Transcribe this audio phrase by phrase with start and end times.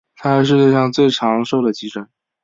[0.15, 2.09] 它是世界上最长寿的急诊。